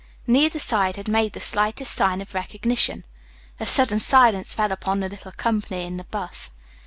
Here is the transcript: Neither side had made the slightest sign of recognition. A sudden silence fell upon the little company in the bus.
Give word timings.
Neither 0.25 0.57
side 0.57 0.95
had 0.95 1.07
made 1.07 1.33
the 1.33 1.39
slightest 1.39 1.93
sign 1.95 2.21
of 2.21 2.33
recognition. 2.33 3.03
A 3.59 3.67
sudden 3.67 3.99
silence 3.99 4.51
fell 4.51 4.71
upon 4.71 4.99
the 4.99 5.07
little 5.09 5.31
company 5.31 5.85
in 5.85 5.97
the 5.97 6.05
bus. 6.05 6.49